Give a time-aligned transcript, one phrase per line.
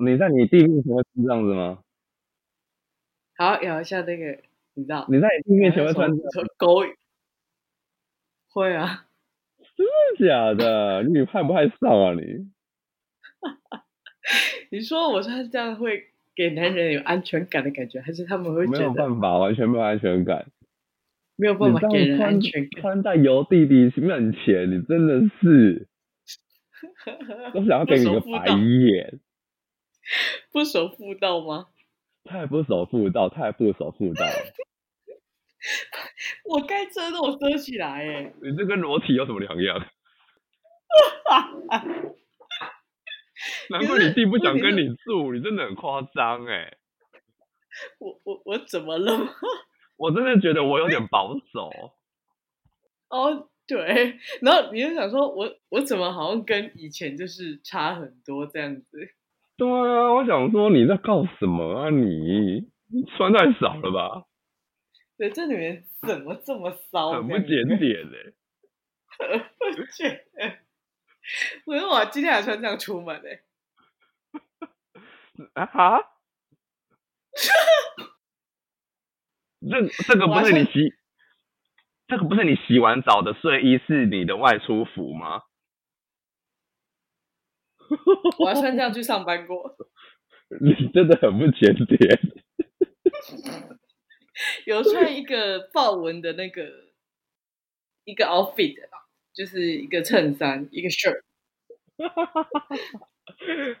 [0.00, 1.78] 你在你弟面前会穿这样子吗？
[3.36, 4.38] 好，咬一下那个，
[4.74, 5.06] 你知道？
[5.08, 6.32] 你在你弟面前会穿这样？
[6.32, 6.96] 说狗语，
[8.48, 9.06] 会啊，
[9.76, 11.02] 真的假的？
[11.02, 12.48] 你害不害臊啊你？
[14.70, 16.04] 你说我穿这样会
[16.34, 20.46] 给男人有安全感的感觉，还是他们会没有办法，完全没有安全感。
[21.36, 22.80] 没有办法给人安全感？
[22.80, 25.88] 穿在油弟弟面前，你真的是
[27.52, 29.18] 都想要给你个白眼，
[30.52, 31.68] 不守妇道吗？
[32.24, 34.54] 太不守妇道，太不守妇道了。
[36.44, 39.86] 我该遮的我遮起来，哎，你这跟裸体有什么两样？
[43.70, 46.76] 难怪你弟不想跟你住，你真的很夸张哎！
[47.98, 49.32] 我我我怎么了吗？
[49.96, 51.70] 我真的觉得我有点保守。
[53.08, 59.14] 哦，对，然后你就想说我我怎么好像跟以前就是差很多这样子？
[59.56, 62.68] 对啊，我想说你在告什么啊你？
[62.86, 64.24] 你穿太少了吧，
[65.18, 67.12] 对，这里面怎么这么骚？
[67.12, 68.06] 很不检点
[69.18, 69.38] 哎、
[69.76, 70.58] 不觉得？
[71.66, 73.42] 我说我今天还穿这样出门欸、
[75.54, 76.00] 啊哈？
[79.60, 80.94] 这这个不是你洗，
[82.06, 85.42] 这个不是你洗完澡的睡衣，是你的外出服吗？
[88.38, 89.76] 我还穿这样去上班过，
[90.60, 92.20] 你真的很不检点。
[94.66, 96.62] 有穿一个豹纹的那个
[98.04, 98.88] 一个 outfit 啦，
[99.32, 101.22] 就是一个衬衫，一个 shirt。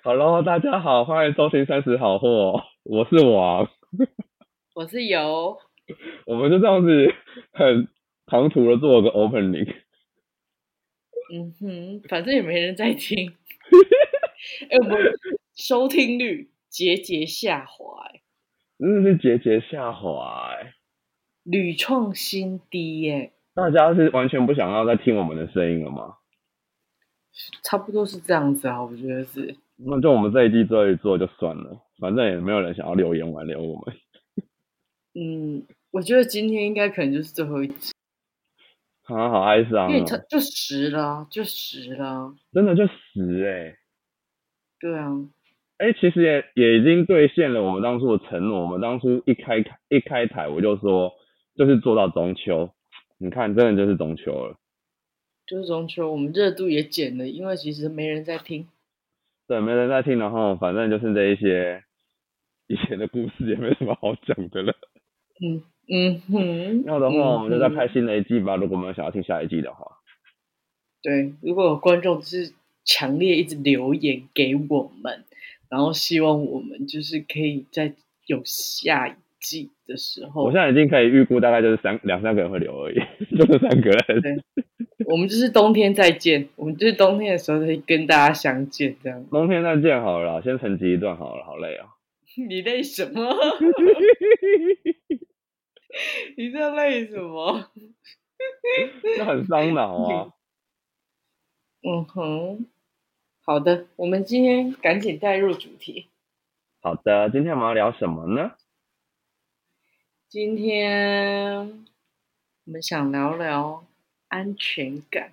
[0.02, 3.68] 好喽，大家好，欢迎收听三十好货，我是王。
[4.74, 5.58] 我是有，
[6.26, 7.14] 我们就这样子
[7.52, 7.88] 很
[8.26, 9.74] 唐突的做个 opening，
[11.32, 13.34] 嗯哼，反正也没人在听。
[14.70, 14.98] 哎、我们
[15.54, 18.22] 收听率节节下滑、欸，
[18.78, 20.74] 真的是节节下滑、欸。
[21.44, 26.16] 屡创新低耶、大家是完全不想要再听我们的声音了吗？
[27.62, 29.56] 差不多是这样子啊，我觉得是。
[29.76, 33.96] 那就我们这一季做一做就算了，反正也没有人想要留言挽留我们。
[35.14, 37.92] 嗯，我觉得今天应该可能就是最后一集，
[39.04, 42.34] 啊，好哀伤哦因为它，就十了啊，就十了啊。
[42.52, 43.76] 真的就死哎、
[44.80, 45.10] 对啊，
[45.78, 48.62] 哎、其实也也已经兑现了我们当初的承诺。
[48.62, 51.12] 我们当初一开一开台，我就说
[51.56, 52.70] 就是做到中秋。
[53.18, 54.56] 你看，真的就是中秋了。
[55.46, 58.68] 就是中秋，我们热度也减了，因为其实没人在听。
[59.46, 61.84] 对，没人在听，然后反正就是这一些
[62.66, 64.74] 以前的故事也没什么好讲的了。
[65.42, 68.56] 嗯嗯哼，要的话，我们就再拍新的一季吧。
[68.56, 69.98] 如果没有想要听下一季的话，
[71.02, 72.52] 对，如果有观众是
[72.84, 75.24] 强烈一直留言给我们，
[75.68, 77.92] 然后希望我们就是可以在
[78.26, 82.94] 有下一季的时候，我现在已经可以预估，大概就是三两三个人会留而已，
[83.36, 84.42] 就是三个人。
[85.06, 89.22] 我们就是冬天再见，我们就是冬天的时候再跟大家相见，这样。
[89.30, 91.88] 冬天再见好了，先沉寂一段好了，好累啊。
[92.48, 93.20] 你累什么？
[96.36, 97.70] 你在累什么？
[99.16, 100.32] 这很伤脑啊。
[101.82, 102.66] 嗯哼，
[103.44, 106.08] 好的，我们今天赶紧带入主题。
[106.80, 108.52] 好的，今天我们要聊什么呢？
[110.28, 111.84] 今天
[112.64, 113.86] 我们想聊聊
[114.28, 115.32] 安全感。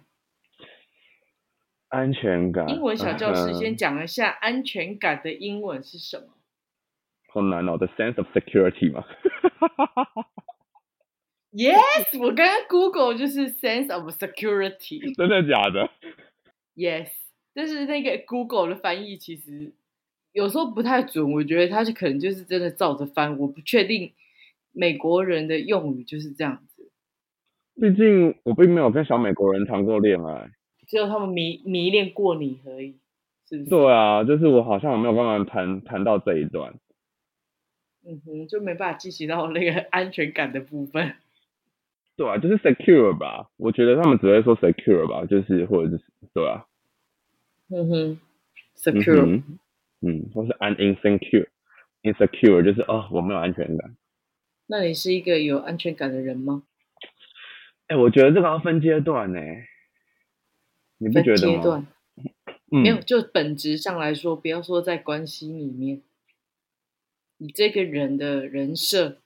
[1.88, 2.70] 安全感。
[2.70, 6.28] 英文小教室嗯先讲一下安全感的英文是什么。
[7.34, 9.04] 好难哦，the sense of security 嘛。
[11.52, 15.14] Yes，我刚刚 Google 就是 sense of security。
[15.16, 15.90] 真的假的
[16.76, 17.10] ？Yes，
[17.54, 19.74] 但是那个 Google 的翻译其实
[20.32, 24.14] 有时候不太准，我觉得它是可能就是真的照着翻，我不确定
[24.72, 26.90] 美国人的用语就是这样子，
[27.76, 30.52] 毕竟我并没有跟小美国人谈过恋爱。
[30.88, 32.98] 只有他们迷迷恋过你而已，
[33.50, 33.70] 是不是？
[33.70, 36.74] 对啊，就是我好像没有办法谈谈到这一段。
[38.06, 41.16] 嗯哼，就没办法进行到那个安全感的部分。
[42.22, 46.04] 对啊，就是 secure 吧，我觉得他们只会说 secure 吧，就是或者是
[46.36, 46.68] 对啊，
[47.70, 48.20] 嗯哼嗯
[48.76, 49.44] ，secure，、哼，
[50.02, 53.98] 嗯，或是 un insecure，insecure 就是哦我没有安全感。
[54.68, 56.62] 那你是一个有安全感的人吗？
[57.88, 59.40] 哎、我觉得这个要分阶段呢，
[61.00, 61.56] 你不分觉得吗？
[61.56, 61.88] 阶段
[62.72, 66.04] 嗯没有，就本质上来说，不要说在关系里面，
[67.38, 69.18] 你这个人的人设，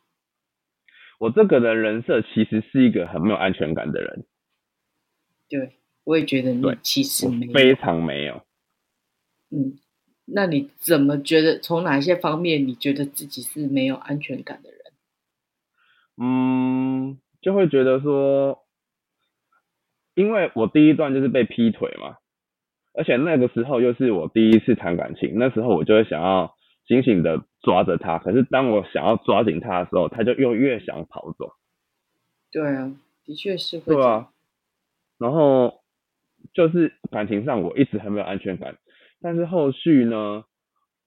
[1.26, 4.26] 我这个人人设其实是一个很没有安全感的人，
[5.50, 8.44] 对我也觉得你其实没有，非常没有。
[9.50, 9.80] 嗯，
[10.26, 11.58] 那你怎么觉得？
[11.60, 14.80] 从哪些方面你觉得自己是没有安全感的人？
[16.18, 18.60] 嗯，就会觉得说，
[20.14, 22.18] 因为我第一段就是被劈腿嘛，
[22.94, 26.55] 而且那个时候又是我第一次谈感情，那时候我就会想要
[26.88, 31.54] 紧紧的抓着他，可是当我想要抓紧他的时候，他就又越想跑走。
[32.52, 32.96] 对啊，
[33.26, 33.94] 的确是会。
[33.94, 34.30] 对啊，
[35.18, 35.82] 然后
[36.54, 38.78] 就是感情上我一直很没有安全感。
[39.22, 40.44] 但是后续呢，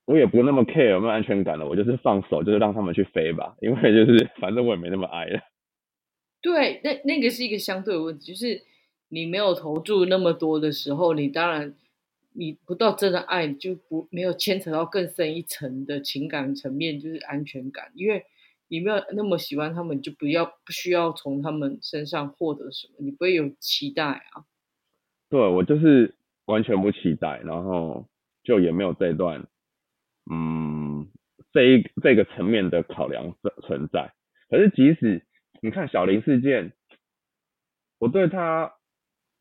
[0.05, 5.39] 我也不那么 care 有没有安全感了，我就是放手，就是让他们去飞吧，因为就是反正我也没那么爱了。
[6.41, 8.61] 对，那那个是一个相对的问题，就是
[9.07, 11.73] 你没有投注那么多的时候，你当然
[12.33, 18.25] 你不到真的爱，就不没有牵扯到更深一层的情感层面，就是安全感，因为
[18.67, 24.45] 你没有那么喜欢他们，就不要不需要从他们身上获得什么，你不会有期待啊。
[25.29, 26.15] 对我就是
[26.45, 28.07] 完全不期待，然后。
[28.41, 29.45] 就也没有这段，
[30.31, 31.07] 嗯，
[31.51, 34.13] 这一这个层面的考量存存在。
[34.49, 35.23] 可是即使
[35.61, 36.73] 你看小林事件，
[37.99, 38.73] 我对他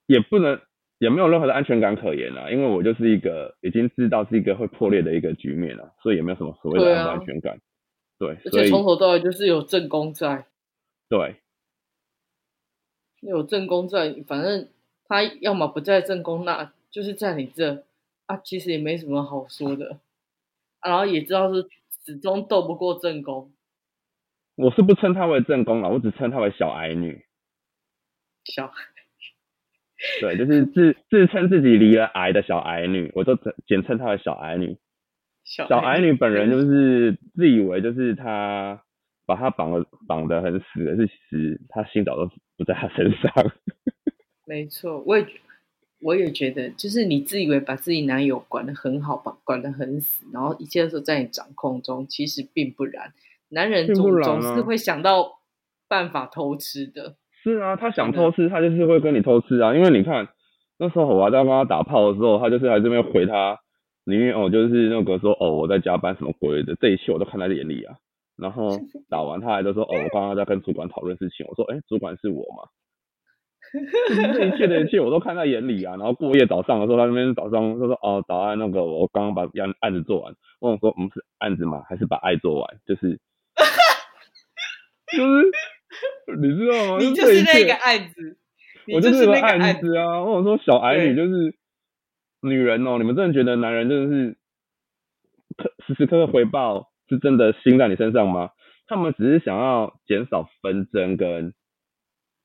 [0.07, 0.61] 也不能
[0.99, 7.61] 也没有任何的安全感可言啊，因为我就是一个已经知道是一个会破裂的一个局面了，所以也没有什么所谓的安全感。
[8.19, 10.47] 对，而且从头到尾就是有正宫在。
[11.09, 11.37] 对，
[13.21, 14.69] 有正宫在，反正
[15.05, 17.85] 他要么不在正宫，那就是在你这。
[18.27, 20.01] 啊，其实也没什么好说的，
[20.85, 21.67] 然后也知道是
[22.05, 23.51] 始终斗不过正宫。
[24.55, 27.25] 我是不称她为正宫了，我只称她为小矮女。
[28.45, 28.71] 小，
[30.21, 33.37] 对，就是自自称自己离了癌的小矮女，我都
[33.67, 34.77] 简称她为小矮女。
[35.45, 38.83] 小矮女本人就是自以为就是她
[39.27, 43.33] 把她绑了绑得很死，可是其实她心早都不在她身上。
[44.47, 45.27] 没错，我也。
[46.01, 53.13] 我也觉得，就是你自以为把自己男友管得很好，把管得很死，然后一切都在你掌控中，其实并不然。
[53.49, 55.41] 男人总总是会想到
[55.89, 57.17] 办法偷吃的。
[57.53, 59.75] 是啊，他想偷吃，他就是会跟你偷吃啊。
[59.75, 60.29] 因为你看
[60.79, 63.59] 那时候我还在跟他打炮的时候，他就是在这边回他，
[64.05, 67.97] 里面哦就是那个说哦我在加班什么鬼的，这一切我都看在眼里啊。
[68.37, 68.79] 然后
[69.11, 72.69] 打完他还都说哦我 刚刚在跟主管讨论事情，我说哎主管是我嘛。
[74.35, 81.83] 这一切的一切我都看在眼里啊，然后过夜早上的时候，他那边早上他说哦早安，那个我刚刚把案案子做完，问我说嗯是案子吗？
[81.89, 82.79] 还是把爱做完？
[82.87, 83.19] 就是
[85.17, 85.51] 就是
[86.41, 86.99] 你知道吗？
[86.99, 88.39] 你就是那个案子，
[88.93, 90.23] 我就是那个案子啊！
[90.23, 91.55] 我说小矮女就是
[92.43, 94.37] 女人哦，你们真的觉得男人真的是
[95.57, 98.51] 刻时时刻刻回报是真的心在你身上吗？
[98.87, 101.55] 他们只是想要减少纷争跟。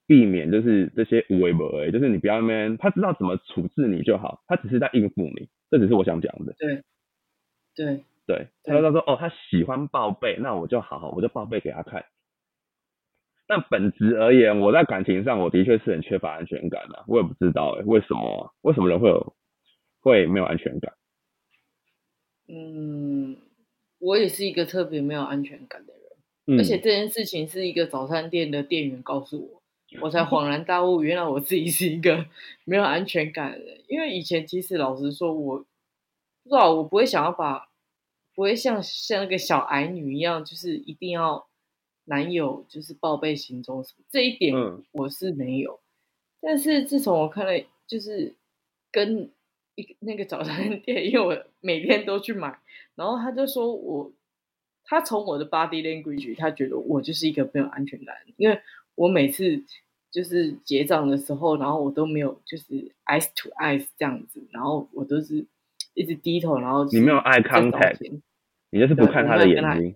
[0.06, 6.54] 避免就是这些无为不为，就是你不要那边，他知道怎么处置你就好，他只是在应付你，这只是我想讲的。
[6.60, 6.84] 对，
[7.74, 8.48] 对，对。
[8.66, 12.04] 他他说哦，他喜欢报备，那我就好好，我就报备给他看。
[13.56, 18.52] 但本质而言，我在感情上我的确是很缺乏安全感的，我也不知道哎，为什么？
[18.62, 19.36] 为什么人会有
[20.02, 20.94] 会没有安全感？
[22.48, 23.38] 嗯，
[24.00, 25.94] 我也是一个特别没有安全感的
[26.46, 29.62] 人，而且这件事情是一个早餐店的店员告诉我。
[30.02, 32.26] 我才 恍然大悟，原来我自己是一个
[32.66, 33.84] 没有安全感的人。
[33.88, 37.70] 因为以前其实老实说，我不知道我不会想要把，
[38.34, 41.48] 不会像像那个小矮女一样，就是一定要
[42.06, 44.56] 男友就是报备行踪什么这一点
[44.92, 45.80] 我是没有。
[46.42, 48.36] 但是自从我看了，就是
[48.92, 49.30] 跟
[49.76, 52.60] 一个那个早餐店，因为我每天都去买，
[52.96, 54.12] 然后他就说我，
[54.84, 58.60] 他从我的 body language，他觉得我就是一个没有安全感，因为
[58.96, 59.64] 我每次。
[60.14, 65.44] 就是结账的时候，然后我都没有就是 eyes to eyes 这样子，然后我都是
[65.96, 67.98] 一直低头，然后你没有 eye contact，
[68.70, 69.96] 你就是不看他的眼睛。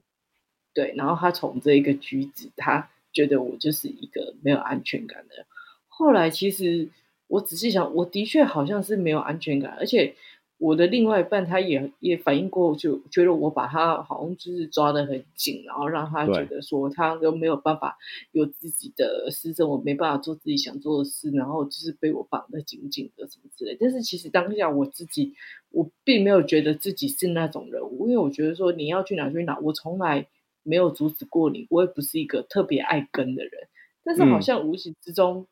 [0.78, 5.46] 对，然后他从这一个举止，他觉得我就是一个没有安全感的人。
[5.88, 6.90] 后来其实
[7.26, 10.14] 我仔细想，我的确好像是没有安全感，而且。
[10.60, 17.96] 我的另外一半他也也反映过，就觉得我把他好像就是抓得很紧，然后让他觉得说他都没有办法
[18.32, 23.78] 有自己的私生活，没办法做自己想做的事，然后就是被我绑得紧紧的什么之类。
[23.80, 25.36] 但是其实当下我自己，
[25.70, 30.26] 我并没有觉得自己是那种人物，因为我觉得说你要去哪去哪，我从来
[30.68, 33.54] 没有阻止过你，我也不是一个特别爱跟的人。
[34.04, 35.48] 但是好像无形之中，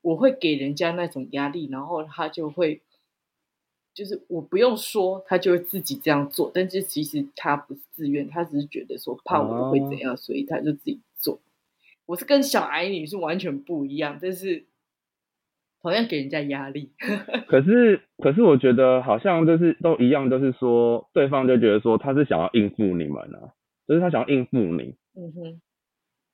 [0.00, 2.82] 我会给人家那种压力，然后他就会。
[3.96, 6.50] 就是我不用说，他就会自己这样做。
[6.52, 11.40] 但是其实他不是自愿，他只是觉得说怕我会怎样，所以他就自己做。
[12.06, 14.64] 我是跟小矮女是完全不一样，但是
[15.80, 16.90] 同样给人家压力。
[17.46, 23.54] 可是，可是我觉得好像就是都一样，就是说对方就觉得说他是想要应付你们啊，
[23.86, 24.96] 就是他想要应付你。
[25.14, 25.60] 嗯哼，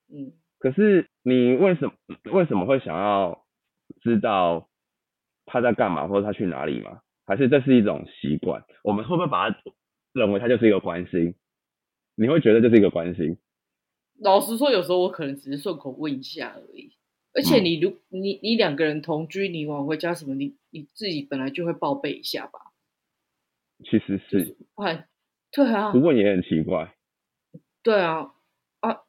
[0.08, 1.92] 嗯，可是你为什么
[2.32, 3.44] 为什么会想要
[4.00, 4.68] 知道
[5.46, 7.00] 他在干嘛或者他去哪里吗？
[7.26, 8.64] 还是这是一种习惯？
[8.82, 9.56] 我们会不会把它
[10.12, 11.34] 认为它就是一个关心？
[12.16, 13.38] 你会觉得这是一个关心？
[14.20, 16.96] 老实说，有时候我可能只是顺口问一下而已。
[17.32, 22.58] 而且你如你你两个人同居，你往回家什么，你你自己本来就会报备一下吧。
[23.84, 25.08] 其实是，不然
[25.52, 26.92] 对啊，不问也很奇怪。
[27.82, 28.32] 对啊，
[28.80, 29.02] 啊，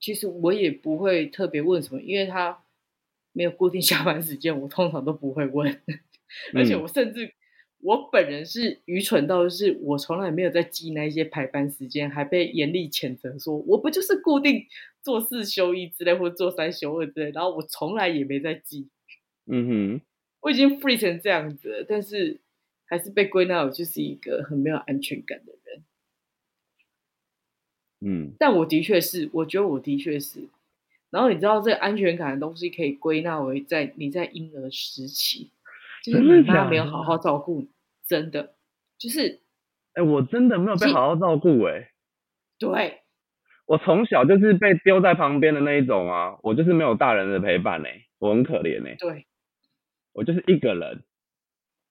[0.00, 2.64] 其实我也不会特别问什么，因为他
[3.32, 5.80] 没有固定下班时间，我通常都不会问。
[6.54, 7.34] 而且我甚至。
[7.86, 14.64] 我本人是愚蠢到，是我从来没有在记那些排班时间，还被严厉谴责说，我不就是固定
[15.02, 18.88] 做四休一之类，或者做三休二之类，然后我从来也没在记。
[19.44, 20.00] 嗯哼，
[20.40, 22.40] 我已经 free 成这样子了，但是
[22.86, 25.53] 还是被归纳为就是一个很没有安全感的人。
[28.04, 30.48] 嗯，但我的确是，我觉得我的确是。
[31.10, 35.50] 然后你知道，这个安全感的东西可以归纳为在你在婴儿时期，
[36.02, 37.68] 就是你妈没有好好照顾你。
[38.06, 38.54] 真的，
[38.98, 39.40] 就是，
[39.94, 41.92] 哎，我真的没有被好好照顾，哎，
[42.58, 43.00] 对，
[43.64, 49.24] 我从小就是被丢在旁边的那一种啊，我就是没有大人的陪伴，哎，我很可怜，哎，对，
[50.12, 51.02] 我就是一个人，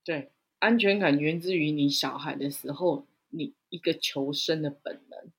[0.05, 0.29] 对，
[0.59, 5.31] 安全感源自于你小孩的时候，你一个求生的本能，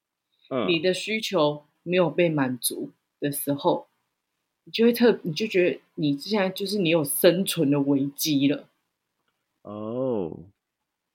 [0.55, 3.89] 嗯，你的需求没有被满足的时候，
[4.65, 8.69] 你就会特，你就觉得你现在就是你有生存的危机了。
[9.63, 10.39] 哦，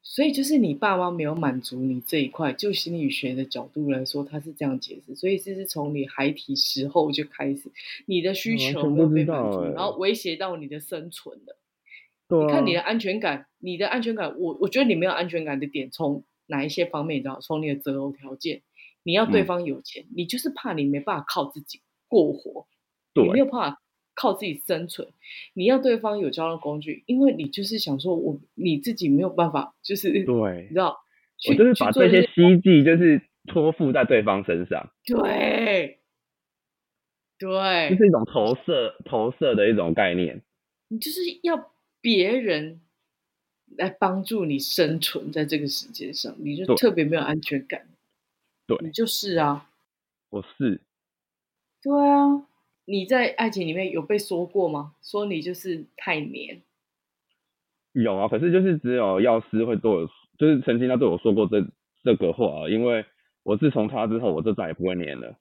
[0.02, 5.16] 所以就是你爸妈没有满足你这一块，就心理学的角度来说，他是这样解释。
[5.16, 7.72] 所以这是从你孩提时候就开始，
[8.08, 11.56] 你的需求没有被满足，然后威胁到你的生存了。
[12.32, 17.18] 你看你的安全感，你的安全感，我我觉得你没有安全感的点，从哪一些方面？
[17.18, 18.62] 你知道，从你的择偶条件，
[19.10, 22.68] 你要对方有钱，你就是怕你没办法靠自己过活，
[23.16, 23.82] 你没有办法。
[24.16, 25.08] 靠自己生存，
[25.54, 30.98] 你要对方有交通工具，因为你就是想说，我你自己没有办法，就是对，你知道，
[31.48, 36.00] 我就是把这些希冀就是托付在对方身上，对，
[37.38, 40.42] 对，就是一种投射投射的一种概念，
[40.90, 42.82] 你就是要别人
[43.78, 47.88] 来帮助你生存在这个世界上，你就特别没有安全感，
[48.70, 49.66] 对，你就是啊，
[50.30, 50.82] 我是，
[51.82, 52.46] 对啊。
[52.86, 54.94] 你在爱情里面有被说过吗？
[55.02, 56.62] 说你就是太黏。
[57.94, 60.08] 有啊，可是就是只有药师会对我，
[60.38, 61.66] 就是曾经他对我说过这
[62.04, 63.06] 这个话，因为
[63.42, 65.36] 我自从他之后，我就再也不会黏了。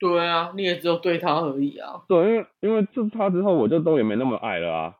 [0.00, 2.02] 对啊，你也只有对他而已啊。
[2.08, 4.96] 对，因为因为自他之后，我就都也没那么爱了啊。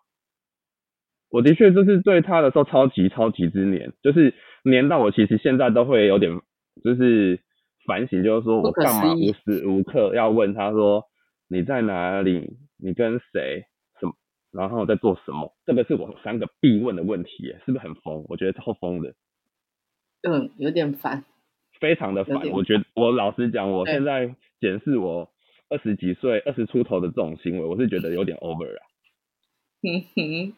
[1.30, 4.34] 我的确就是对他的时候超级超级之黏，就是
[4.64, 6.40] 黏到我其实现在都会有点
[6.82, 7.40] 就是
[7.88, 11.06] 反省，就是说我干嘛无时无刻要问他说。
[11.50, 12.58] 你在哪里？
[12.76, 13.64] 你跟谁？
[13.98, 14.12] 什么？
[14.52, 15.56] 然后在做什么？
[15.64, 18.26] 这个是我三个必问的问题，是不是很疯？
[18.28, 19.14] 我觉得超疯的。
[20.28, 21.24] 嗯，有点烦。
[21.80, 22.50] 非常的烦。
[22.50, 25.30] 我觉得，我老实讲，我现在检视我
[25.70, 28.84] 二十几岁、二十出头的这种行为，我是觉得有点 over 啊。
[29.80, 30.54] 嗯哼。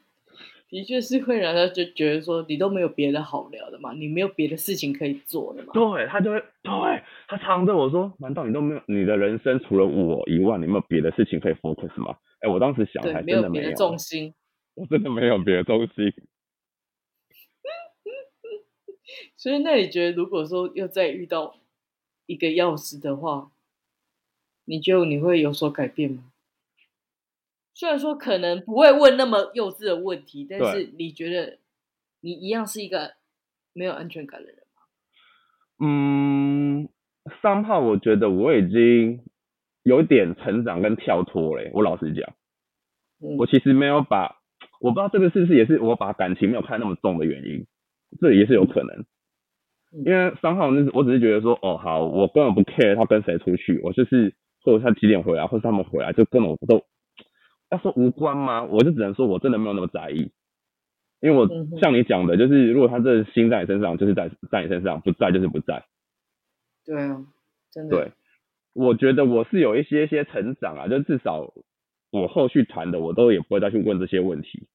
[0.70, 5.72] 的确是会让他就觉得说你都没有别的好聊的嘛，你没有别的事情可以做的嘛。
[5.74, 14.32] 对他就会，对他常对我说：“难道你都没有你的人生除了我以外，你没有别的事情可以 focus 吗？”哎，我当时想还真的没有重心，
[14.74, 16.10] 我真的没有别的重心。
[19.36, 21.56] 所以，那你觉得如果说又再遇到
[22.26, 23.50] 一个钥匙的话，
[24.64, 26.29] 你就你会有所改变吗？
[27.80, 31.56] 虽然说可能不会问那么幼稚的问题，但是你觉得
[32.20, 33.14] 你一样是一个
[33.72, 34.82] 没有安全感的人吗？
[35.82, 36.90] 嗯，
[37.40, 39.22] 三号，我觉得我已经
[39.82, 41.70] 有点成长跟跳脱嘞。
[41.72, 42.34] 我老实讲，
[43.18, 44.42] 我其实没有把，
[44.78, 47.66] 我不知道这个是不是也是我把感情没有看那么重的原因，
[48.20, 49.06] 这也是有可能。
[50.04, 54.34] 因为三号那是我只是觉得说，哦好，我根本不 care 他跟谁出去，我就是
[54.64, 56.84] 或者他几点回来，或者他们回来，就根本都。
[57.70, 58.64] 要说无关吗？
[58.64, 60.30] 我就只能说我真的没有那么在意，
[61.20, 61.48] 因为我
[61.80, 65.84] 像你讲的，就是如果他这心在你身上，就是在在你身上；不在就是不在。
[66.84, 67.24] 对啊，
[67.70, 67.96] 真的。
[67.96, 68.12] 对，
[68.72, 71.52] 我觉得我是有一些些成长啊，就至少
[72.10, 74.66] 我后续谈的，我都也不会再去问这些问题。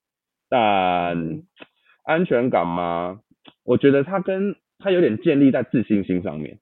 [0.48, 1.44] 但
[2.04, 3.22] 安全感吗？
[3.64, 6.60] 我觉得他跟他有点建立在自信心上面。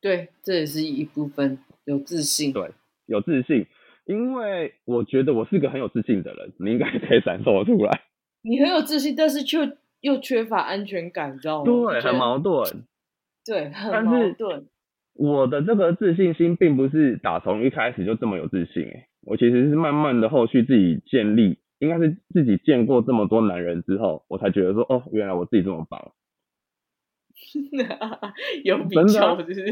[0.00, 2.52] 对，这也是一部分有自信。
[2.52, 2.72] 对，
[3.06, 3.66] 有自信。
[4.12, 8.02] 因为我觉得我是个很有自信的人，你应该可以感受得出来。
[8.42, 11.64] 你很有自信，但是却又缺乏安全感，你知道吗？
[11.64, 12.84] 对，很矛盾。
[13.44, 14.66] 对，很矛盾。
[15.14, 26.12] 我的这个自信心并不是打从一开始就这么有自信、欸，我其实是慢慢的后续自己建立，应该是自己见过这么多男人之后，我才觉得说，哦，原来我自己这么棒。
[28.64, 29.66] 有比真的较，啊就是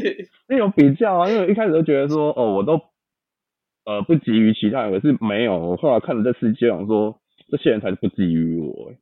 [0.47, 2.79] 因为有比较啊，因为我一开始都觉得说，哦，我都
[3.85, 7.19] 呃不急于其他人，可是没有，我后来看了这世界，想说
[7.49, 8.97] 这些人才是不急于我、欸，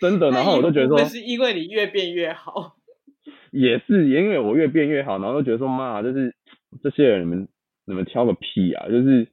[0.00, 0.30] 真的。
[0.32, 2.76] 然后我就觉得说是因为你越变越好。
[3.50, 6.34] 也是，因为我越变越好，然后就觉得说，妈，就是
[6.82, 7.48] 这些人你们
[7.86, 8.88] 你们挑个屁啊！
[8.88, 9.28] 就是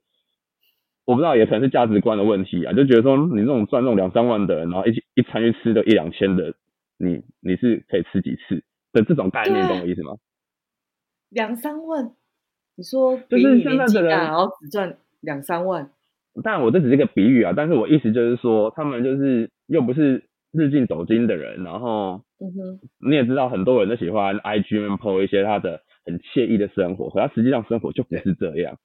[1.06, 6.56] 我不知道，也可能是价值观的问题啊，就觉得说你这种赚那种两三万的人，然后一起一餐去吃个一两千的，
[6.98, 10.16] 你你是可以吃几次的这种概念，懂我意思吗？
[11.30, 12.14] 两三万，
[12.75, 15.89] 你说就是比你现在的人年纪大，然后只赚两三万，
[16.44, 22.79] 但我这只是一个比喻啊，但是我意思就是说，他们就是又不是日进斗金的人，然后嗯哼，
[23.10, 28.77] 你也知道，很多人都喜欢 IG 面 po 一些他的很惬意的生活，可他实际上生活就不是这样。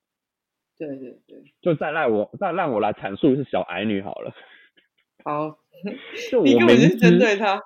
[0.79, 4.33] 对对对，就再让我再让我来阐述是小矮女好了。
[5.25, 5.59] 好，
[6.31, 7.61] 就我你根本明是针对他，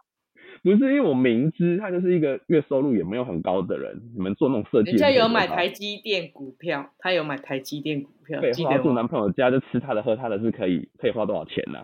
[0.72, 8.78] 不是因为我明知他就是一个月收入也没有很高的人，你们做那种设计，人家有买台积电股票，他有买台积电股票，废话，记得吗？
[8.78, 11.80] 住男朋友家就吃他的喝他的，是可以可以花多少钱呢、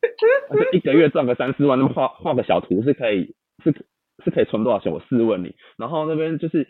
[0.48, 3.72] 而且一个月赚个三四万，那么画画个小图是可以是
[4.24, 4.92] 是可以存多少钱？
[4.92, 5.54] 我试问你。
[5.76, 6.68] 然后那边就是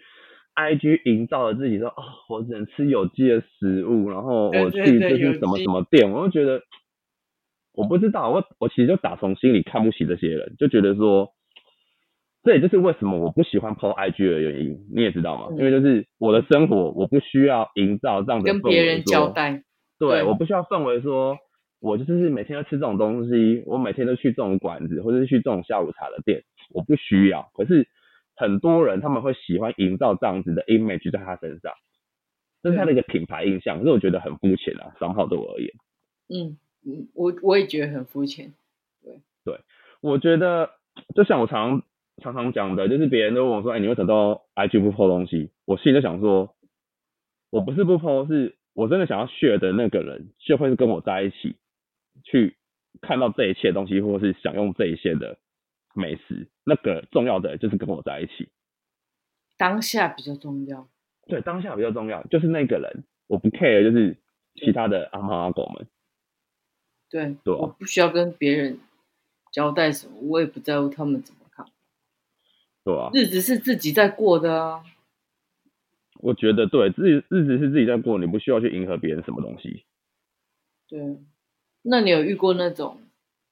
[0.54, 6.62] I G 营造了自己说，哦，我只能吃有机的食物，然后我去就是什么什么店，我就觉得
[7.72, 11.32] 我不知道，我我其实就打从心里看不起这些人，就觉得说。
[12.42, 19.62] 这也就是为什么我不喜欢 PO IG 的原因，你也知道嘛，嗯因为就是我的生活，我不需要营造这样的跟别人交代，
[19.98, 21.36] 对，对我不需要氛围说，
[21.80, 27.50] 我就是每天都吃这种东西，我每天都去这种馆子，或者是去这种下午茶的店，我不需要。
[27.52, 27.86] 可是
[28.34, 31.74] 很多人他们会喜欢营造这样子的 image 在他身上，
[32.62, 35.70] 这是他的一个品牌印象，可是我觉得很肤浅啊，商号对我而言，
[36.32, 38.52] 嗯嗯，我我也觉得很肤浅，
[39.02, 39.60] 对对
[40.00, 40.70] 我觉得
[41.14, 41.82] 就像我常
[42.22, 45.50] 常常讲的，就是别人都问我说，哎、你为什么都 IG 不 po 东西？
[45.64, 46.54] 我心里就想说，
[47.50, 51.56] 我不是不 po，是我真的想要 share 的那个人，就会是跟我在一起，
[52.24, 52.56] 去
[53.00, 55.38] 看到这一切东西，或是享用这一切的
[55.94, 56.48] 美食。
[56.64, 58.48] 那个重要的就是跟我在一起，
[59.58, 60.88] 当下比较重要。
[61.26, 64.16] 对，当下比较重要，就是那个人，我不 care，就是
[64.54, 65.86] 其他的阿猫阿狗们。
[67.10, 68.78] 对，我不需要跟别人
[69.52, 71.66] 交代什么，我也不在乎他们怎么看。
[72.84, 74.84] 对啊，日子是自己在过的啊。
[76.20, 79.84] 我觉得对，自己日子是自己在过，你不需要去迎合别人什么东西。
[80.88, 81.18] 对，
[81.82, 83.00] 那你有遇过那种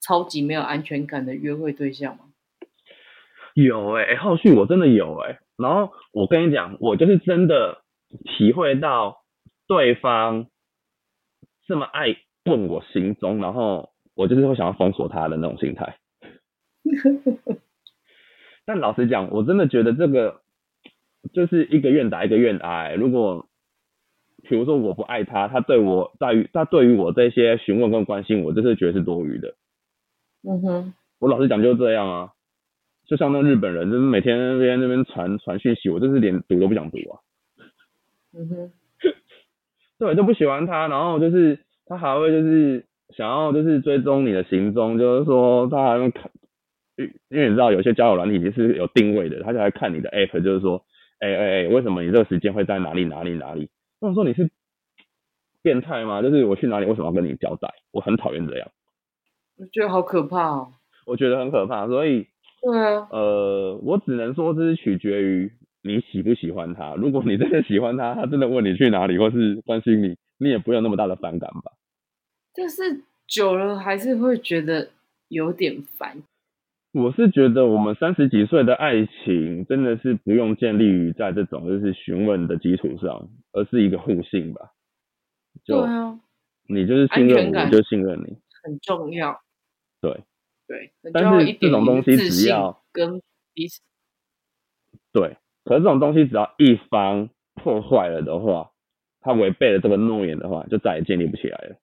[0.01, 2.25] 超级没有安全感的约会对象吗？
[3.55, 7.83] 有哎、欸，后续我真的有哎、然后我跟你讲，我就是真的
[8.23, 9.25] 体会到
[9.66, 10.47] 对方
[11.66, 12.16] 这么爱
[12.48, 15.98] 问我行踪，然后我就是会想要封锁他的那种心态。
[18.64, 20.40] 但老实讲，我真的觉得这个
[21.32, 22.94] 就是一个愿打一个愿挨。
[22.94, 23.46] 如果
[24.42, 29.54] 比如说我不爱他，他对我在于他对于我这些询问跟关心，我就是觉得是多余的。
[30.42, 32.32] 嗯哼，我老实讲就是这样啊，
[33.06, 37.20] 就像那日本人，就是每天那边那边传传讯息，我就是连读都不想读啊。
[38.32, 38.72] 嗯哼，
[39.98, 41.58] 对，就不喜欢他，然后就是
[41.88, 42.85] 他还会就是
[43.16, 46.31] 想要就是追踪你的行踪，就是说他还会看，
[46.96, 50.85] 因因为你知道有些交友软体其实是有定位的，他就来看你的 app，就是说，
[51.20, 53.70] 哎哎哎，为什么你这个时间会在哪里哪里哪里？
[54.01, 54.51] 我想说你是
[55.62, 56.22] 变态吗？
[56.22, 57.68] 就是我去哪里为什么要跟你交代？
[57.92, 58.68] 我很讨厌这样，
[59.59, 60.68] 我觉得好可怕哦。
[61.07, 62.27] 我觉得很可怕，所以
[62.61, 65.51] 对啊，呃，我只能说这是取决于
[65.83, 66.94] 你喜不喜欢他。
[66.96, 71.72] 如果你真的喜欢他，他真的问你去哪里，或是关心你，你也不用那么大的反感吧。
[72.59, 74.90] 但是久了还是会觉得
[75.29, 76.25] 有点烦。
[76.90, 84.73] 我是觉得我们三十几岁的爱情真的是不用建立于在这种就是询问的基础上，而是一个互信吧。
[85.64, 86.18] 就对啊，
[86.68, 88.37] 你就是信任我，我就信任你。
[88.64, 89.40] 很重要。
[90.01, 90.25] 对
[90.66, 93.23] 对，但是这种东西只要跟
[93.55, 93.81] 彼此。
[95.12, 98.73] 对，可是这种东西只要一方破坏了的话，
[99.21, 101.77] 他违背了这个诺言的话，就再也建立不起来了。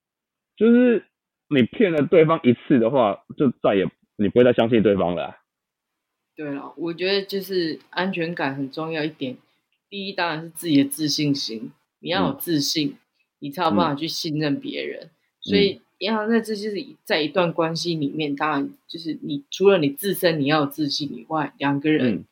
[0.55, 1.05] 就是
[1.49, 3.85] 你骗了对方一次的话，就再也
[4.17, 5.35] 你不会再相信对方了啊、
[6.35, 9.37] 对了，我觉得就是安全感很重要一点。
[9.89, 12.97] 第一当然是自己的自信心，你要有嗯自信，
[13.39, 15.11] 你才有办法去信任别人。
[15.41, 22.25] 所以，银行在这就是在一段关系里面，当然就是你除了你自身你要有自信以外，两个人、嗯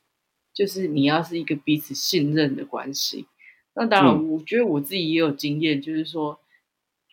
[0.53, 3.25] 就是你要是一个彼此信任的关系。
[3.75, 6.39] 那当然，嗯我觉得我自己也有经验，就是说，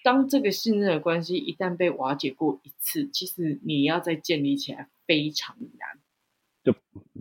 [0.02, 5.98] 当这个信任的关系一旦被瓦解过一次，其实你要再建立起来非常难。
[6.62, 6.74] 就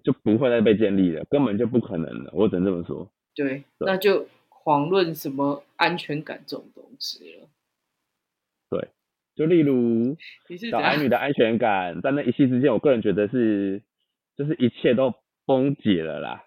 [0.04, 2.32] 就不会再被建立了，根本就不可能了。
[2.34, 3.10] 我只能这么说。
[3.34, 7.48] 对，对那就遑论什么安全感这种东西了。
[8.70, 8.90] 对
[9.36, 10.18] 就例如？
[10.70, 13.82] 小矮女的安全感，在那一夕之间，我个人觉得是，
[14.36, 15.16] 就是一切都
[15.46, 16.44] 崩解了啦。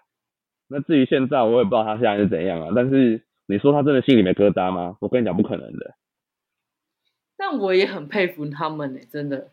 [0.67, 2.73] 那至于现在，我也不知道他现在是怎样啊。
[2.75, 4.97] 但是你说他真的心里没疙瘩吗？
[5.01, 5.95] 我跟你讲，不可能的。
[7.37, 9.51] 但我也很佩服他们呢、真的，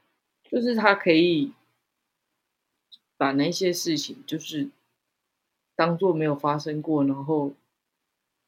[0.51, 1.53] 就是他可以
[3.17, 4.69] 把那些事情就是
[5.77, 7.55] 当做没有发生过，然后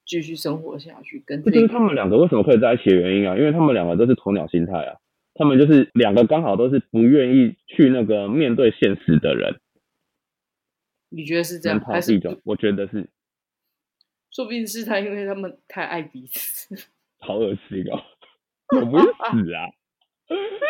[0.05, 4.99] 继续生活下去，跟就是他们两个为什么可以在一起的原因啊，因为他们两个都是鸵鸟心态啊，
[5.35, 9.61] 他们就是两个刚好都是不愿意去那个面对现实的人，
[11.09, 13.09] 你觉得是这样，还是一种，我觉得是
[14.31, 16.75] 说不定是他，因为他们太爱彼此。
[17.21, 18.12] 好恶心哦，怎
[18.81, 19.71] 么不会死啊？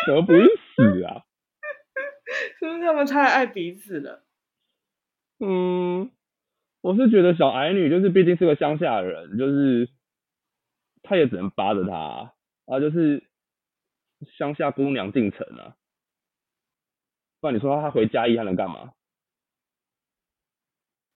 [0.07, 1.23] 怎么不会死啊？
[2.59, 4.25] 是不是他们太爱彼此了？
[5.41, 6.11] 嗯，
[6.81, 9.89] 我是觉得小矮女就是毕竟是个乡下人，就是
[11.03, 12.33] 她也只能扒着她啊，
[12.67, 13.25] 啊就是
[14.39, 15.77] 乡下姑娘进城啊，
[17.41, 18.93] 不然你说她回家义还能干嘛？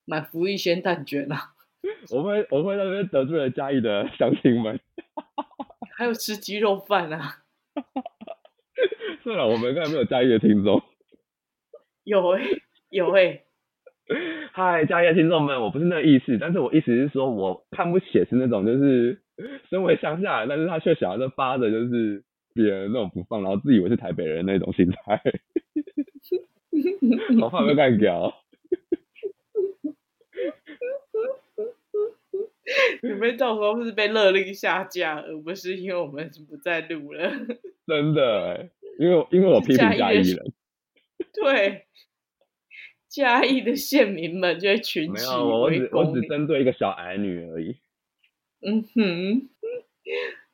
[0.05, 1.55] 买福利鲜蛋卷啊，
[2.15, 4.79] 我会我会在那边得罪了嘉义的乡亲们。
[5.97, 7.39] 还有吃鸡肉饭啊，
[9.25, 10.83] 算了我们刚才没有嘉义的听众，
[12.05, 12.43] 有诶、
[12.91, 13.45] 有诶、
[14.53, 19.23] 嗨，嘉义的听众们，我不是那个意思，但是我意思是说，我看不起的是那种就是
[19.71, 22.23] 身为乡下人，但是他却想要在扒着就是
[22.55, 25.23] 别人那种不放，然后自以为是台北人那种心态，
[27.41, 28.35] 我怕被干掉。
[33.03, 37.31] 你们到时候是被勒令下架，而不是因为我们不再录了。
[37.87, 40.53] 真的欸，因为因为我批评嘉义人，
[41.33, 41.87] 对，
[43.09, 46.21] 嘉义的县民们就会群起没有，我只我只。
[46.23, 47.77] 针对一个小矮女而已。
[48.63, 49.49] 嗯哼，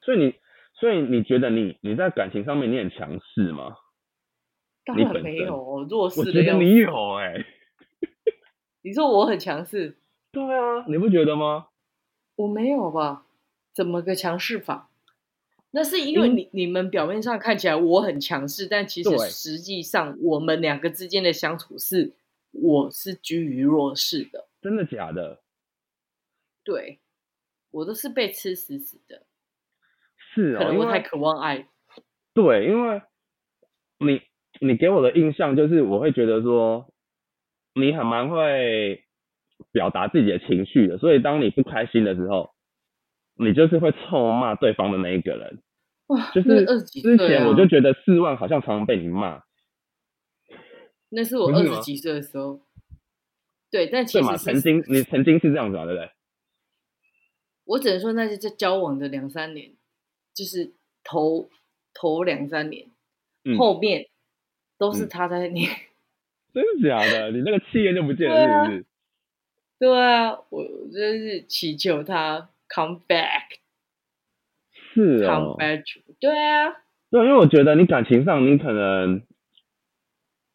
[0.05, 0.35] 所以你
[0.75, 3.77] 所以你觉得你你在感情上面你很强势吗？
[4.85, 6.45] 当然没有哦，弱我势的要死。
[6.45, 7.43] 觉得你有哎、
[8.83, 9.97] 你说我很强势，
[10.33, 11.69] 对啊，你不觉得吗？
[12.37, 13.27] 我没有吧？
[13.73, 14.91] 怎么个强势法？
[15.71, 22.13] 那是因为嗯你、你们表面上看起来我很强势，但其实对实际上我们两个之间的相处是
[22.51, 25.41] 我是居于弱势的，真的假的？
[26.63, 27.01] 对
[27.71, 29.23] 我都是被吃死死的，
[30.19, 31.67] 是哦，可能我太渴望爱。
[32.35, 33.03] 对，因为
[33.99, 34.21] 你
[34.61, 36.93] 你给我的印象就是，我会觉得说
[37.75, 39.05] 你很蛮会
[39.71, 42.51] 表达自己的情绪的，所以当你不开心的时候，
[43.37, 45.63] 你就是会臭骂对方的那一个人。
[46.09, 49.43] 哇，就是二十几之前我就觉得四万好像常常被你骂，
[51.11, 52.61] 那是我二十几岁的时候，
[53.71, 54.21] 对，但其？
[54.23, 56.11] 实曾经你曾经是这样子嘛，对不对？
[57.65, 59.73] 我只能说那是在交往的两三年，
[60.35, 61.49] 就是头
[61.95, 62.91] 头两三年，
[63.45, 64.09] 嗯后面
[64.77, 65.71] 都是嗯他在念。
[66.53, 67.31] 真的假的？
[67.31, 68.87] 你那个气焰就不见了，是不是？
[69.83, 73.59] 对啊，我我就是祈求他 come back，come
[74.95, 76.15] 是哦，back to。
[76.21, 76.71] 对啊，
[77.11, 79.25] 对，因为我觉得你感情上你可能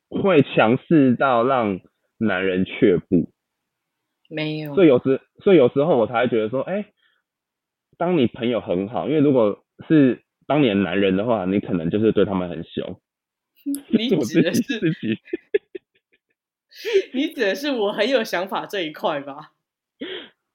[0.08, 1.82] 会强势到让
[2.18, 3.34] 男人却步，
[4.30, 6.86] 没有所以有时所以有时候我才会觉得说，哎，
[7.98, 13.02] 当你朋友很好，因为如果是当年男人的话，你可能就是对他们很凶。
[13.90, 15.20] 你指的是 自己
[17.14, 19.54] 你指的是我很有想法这一块吧？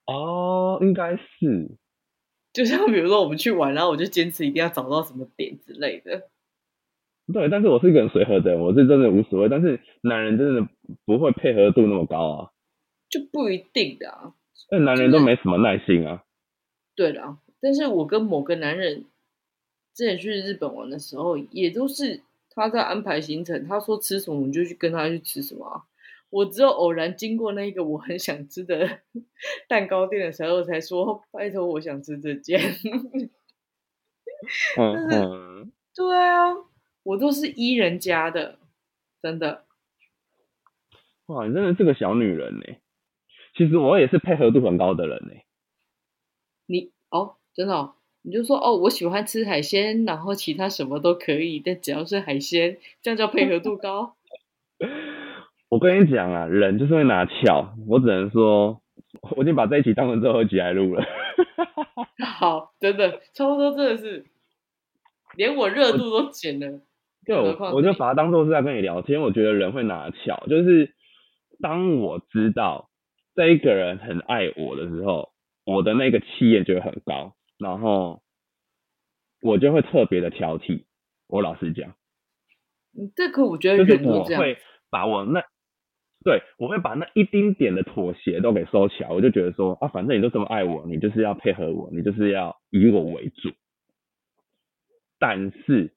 [0.06, 1.76] 哦，应该是
[2.52, 6.28] 就像比如说我们去玩，然后我就坚持一定要找到什么点之类的。
[7.32, 10.68] 对，但是我是一个很随和的人，我是真的无所谓，但是男人真的
[11.04, 12.50] 不会配合度那么高啊，
[13.08, 14.34] 就不一定的啊。
[14.70, 16.24] 那男人都没什么耐心啊。
[16.94, 19.06] 对的，但是我跟某个男人
[19.94, 25.84] 之前去日本玩的时候，也都是他在安排行程，他说吃什么，我们就去跟他去吃什么啊、
[26.32, 29.00] 我只有偶然经过那个我很想吃的
[29.68, 32.58] 蛋糕店的时候，才说拜托，我想吃这件。
[34.80, 36.54] 嗯对啊，
[37.02, 38.58] 我都是依人家的，
[39.20, 39.66] 真的。
[41.26, 42.64] 哇，你真的是个小女人呢。
[43.54, 45.34] 其实我也是配合度很高的人呢。
[46.64, 54.16] 你哦，真的、哦，你就说哦，我喜欢吃海鲜，然后其他什么都可以，但只要是海鲜，这样叫配合度高。
[55.72, 58.82] 我跟你讲啊，人就是会拿翘，我只能说，
[59.34, 61.02] 我已经把这一期当成最后一集来录了。
[62.22, 64.26] 好，真的，差不多真的是，
[65.34, 66.82] 连我热度都减了。
[67.24, 70.92] 就更何况我就把它当做是在跟你聊天，我觉得人会拿翘，就是
[71.62, 72.90] 当我知道
[73.34, 75.30] 这一个人很爱我的时候，
[75.64, 78.20] 我的那个气焰就会很高，然后
[79.40, 80.84] 我就会特别的挑剔。
[81.28, 81.94] 我老实讲，
[82.94, 84.04] 嗯这个我觉得就是。
[84.06, 84.58] 我会
[84.90, 85.42] 把我那，
[86.24, 93.50] 对我会把那一丁点的妥协都给收起来，我就觉得说啊，反正你都这么爱我，你就是要配合我，你就是要以我为主。
[95.18, 95.92] 但是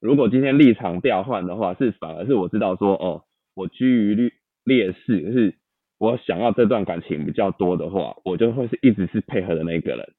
[0.00, 4.32] 如果今天立场调换的话，是反而是我知道说哦，我居于劣
[4.64, 5.54] 劣势，就是
[5.98, 10.14] 我想要这段感情比较多的话，我就会是一直是配合的那个人，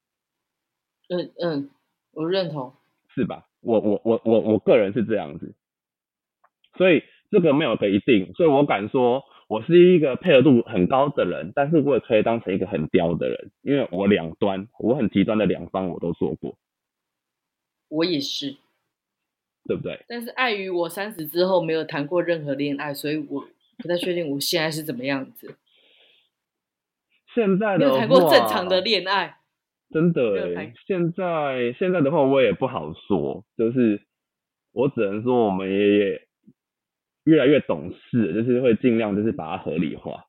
[1.08, 1.70] 嗯嗯，
[2.12, 2.74] 我认同。
[3.14, 3.46] 是吧？
[3.60, 5.52] 我我我我我个人是这样子，
[6.76, 16.56] 所以这个没有个一定，所以我敢说我是一个配合度很高的人，但是我也可以当成一个很刁的人，因为我两端，我很极端的两方我都做过，
[17.88, 18.56] 我也是，
[19.66, 20.04] 对不对？
[20.08, 23.44] 但是碍于我三十之后没有谈过任何恋爱，所以我
[23.78, 25.56] 不太确定我现在是怎么样子。
[27.34, 29.36] 现在的没有谈过正常的恋爱，
[29.90, 34.02] 真的现在现在的话我也不好说，就是
[34.72, 36.27] 我只能说我们也也
[37.28, 40.24] 越来越懂事，就是会尽量就是把它合理化，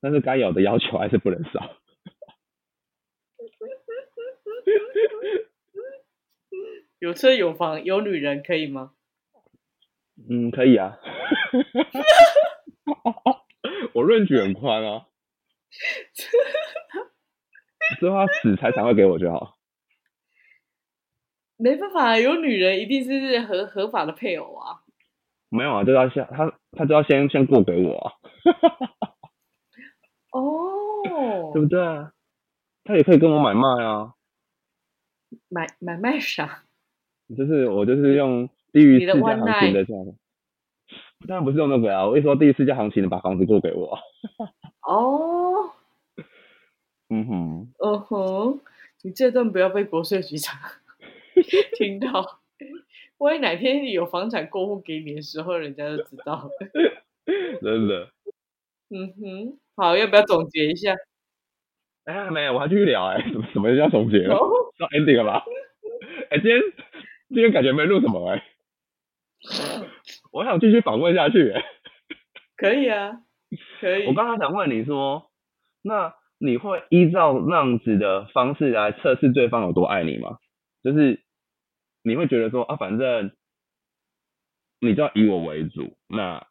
[0.00, 1.76] 但是该有的要求还是不能少。
[6.98, 8.94] 有车有房有女人可以吗？
[10.28, 10.98] 嗯，可以啊，
[13.94, 15.06] 我论据很宽啊，
[18.00, 19.56] 只要他死财产会给我就好。
[21.56, 24.80] 没办法，有女人一定是合合法的配偶啊。
[25.54, 28.12] 没有啊，就要先他他就要先先过给我啊，
[30.32, 31.78] 哦 对不对？
[32.84, 34.12] 他也可以跟我买卖啊。
[35.48, 36.64] 买买卖啥？
[37.36, 40.14] 就是我就是用低于市价行情的价格，
[41.26, 44.00] 当然不是用那个啊，我一说低于市价行情的把房子过给我啊，
[44.86, 45.70] 哦，
[47.08, 48.60] 嗯哼，嗯哼，
[49.02, 50.58] 你这段不要被国税局查
[51.78, 52.40] 听到，
[53.18, 56.50] 万一哪天有房产过户给你的时候，人家就知道了。
[57.62, 58.10] 真的，
[58.90, 60.94] 嗯哼，好，要不要总结一下？
[62.04, 64.36] 哎，没有，我还继续聊哎、什么什么叫总结了？
[64.36, 64.40] 哦，
[64.78, 65.44] 到 ending 了吧？
[66.30, 66.60] 哎、今天
[67.28, 68.44] 今天感觉没录什么哎、
[70.32, 71.64] 我想继续访问下去、哎
[72.56, 73.22] 可以啊，
[73.80, 74.06] 可以。
[74.06, 75.30] 我刚刚想问你说，
[75.82, 80.38] 那你会依照那样子的方式来测试对方有多爱你吗？
[80.82, 81.23] 就是
[82.04, 83.34] 你会觉得说啊，反正
[84.78, 86.46] 你就要以我为主，那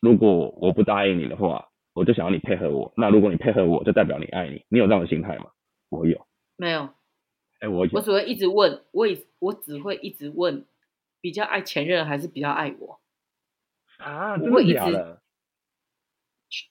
[0.00, 2.92] 如果我不答应你的话，我就想要你配合我。
[2.96, 4.64] 那如果你配合我，就代表你爱你。
[4.68, 5.52] 你有这样的心态吗？
[5.88, 6.90] 我有，没有，
[7.60, 8.00] 哎、我我。
[8.02, 10.66] 只会一直问，我也我只会一直问，
[11.20, 13.00] 比较爱前任还是比较爱我？
[13.98, 15.22] 啊，真的我会一直假的？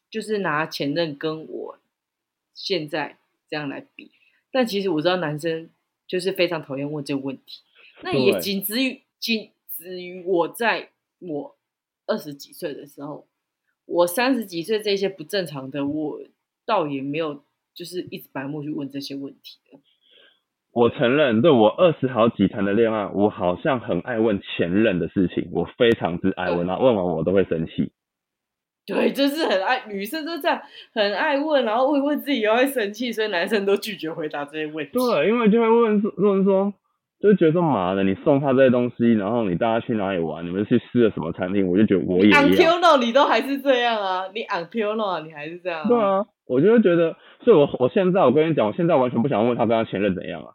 [0.09, 1.79] 就是拿前任跟我
[2.53, 4.11] 现在这样来比，
[4.51, 5.69] 但其实我知道男生
[6.07, 7.61] 就是非常讨厌问这个问题，
[8.01, 11.55] 那也仅止于仅止于我在我
[12.05, 13.27] 二十几岁的时候，
[13.85, 16.19] 我三十几岁这些不正常的，我
[16.65, 19.79] 倒也没有就是一直白目去问这些问题的。
[20.71, 27.91] 我承认，对我二十好几谈的恋爱，我好像很爱问前任的事情，我非常之爱问，然后问完我都会生气。
[28.85, 30.61] 对，就是很爱女生都这样，
[30.93, 34.91] 很爱问，然后问一问自己又会生气，所以男生都拒绝回答这些问题。
[34.93, 36.71] 对，因为就会问说问说，
[37.19, 42.41] 就是觉得说妈的，你送他这些东西，然后你带他去哪里玩，你们去吃了什么餐厅，我就觉得我也要。
[42.41, 50.53] until now 你都还是这样啊，你 until now 你还是这样、对，啊，我就会觉得，所以我我现在我跟你讲，我现在完全不想问他跟他前任怎样啊，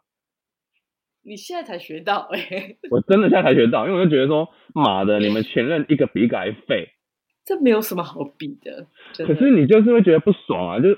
[1.25, 6.89] 你现在才学到哎、 我真的现在才学到，因为我就觉得说，妈的，你们前任一个比一个还废，
[7.43, 8.87] 这没有什么好比的。
[9.17, 10.97] 的可是你就是会觉得不爽啊，就是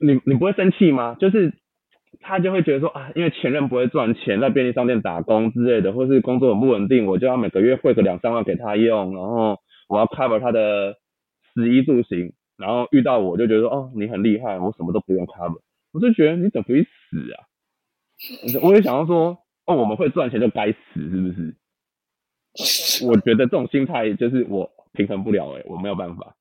[0.00, 1.16] 你你不会生气吗？
[1.20, 1.54] 就是
[2.20, 10.96] 他就会觉得说啊，因为前任不会赚钱，在便利商店打工之类的，或是工作很不稳定，我就要每个月汇个两三万给他用，然后我要 cover 他的
[11.54, 15.60] 食衣住行，然后遇到我就觉得说哦，你很厉害，我什么都不用 cover，
[15.92, 17.44] 我就觉得你怎么不去死啊？
[18.62, 21.56] 我也想要说，哦，我们会赚钱就该死，是不是？
[23.04, 26.34] 我觉得这种心态就是我平衡不了、欸，我没有办法。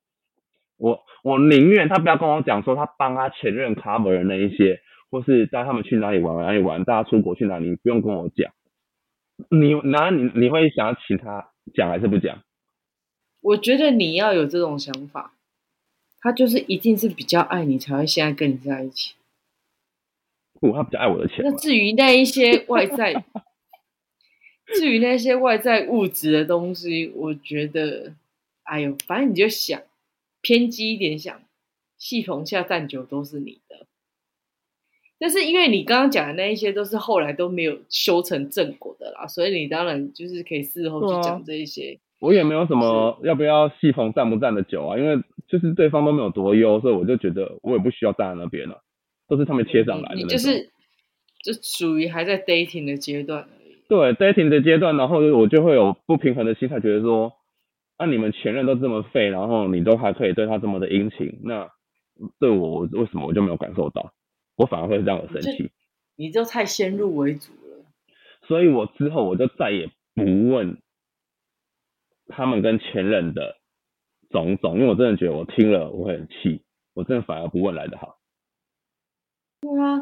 [0.77, 4.79] 我我宁愿他不要跟我讲说他帮他前任 cover 的那一些，
[5.15, 8.53] 或是带他们去哪里玩哪里玩，大家出国去哪里，你不用跟我讲。
[9.49, 12.43] 你哪你你会想要请他讲还是不讲？
[13.39, 15.35] 我觉得你要有这种想法，
[16.19, 19.13] 他就是一定是比较爱你才会现在跟你在一起。
[20.59, 21.37] 不，他比较爱我的钱。
[21.45, 23.23] 那至于那一些外在，
[24.75, 28.15] 至于那些外在物质的东西，我觉得，
[28.63, 29.81] 哎呦，反正你就想
[30.41, 31.41] 偏激一点想，
[31.97, 33.87] 系统下站久都是你的。
[35.17, 41.97] 但是因为你刚刚讲的那一些都是后来都没有修成正果的啦，所以你当然就是可以事后去讲这一些。
[42.19, 48.81] 我也没有什么要不要戏棚站不站的久啊，因为就是对方都没有多优，所以我就觉得我也不需要站在那边了，
[49.27, 50.15] 都是他们切上来的。
[50.15, 50.69] 你就是
[51.43, 53.75] 就属于还在 dating 的阶段而已。
[53.87, 57.33] 对 dating 的阶段，然后我就会有不平衡的心态，觉得说，
[57.99, 61.69] 那、你们前任都这么废，然后你都还可以对他这么的殷勤，那
[62.39, 64.13] 对我我为什么我就没有感受到？
[64.55, 65.71] 我反而会让我生气，
[66.15, 67.85] 你就太先入为主了。
[68.47, 70.77] 所以我之后我就再也不问
[72.27, 73.57] 他们跟前任的
[74.29, 76.61] 种种，因为我真的觉得我听了我会很气，
[76.93, 78.17] 我真的反而不问来的好。
[79.61, 80.01] 对啊，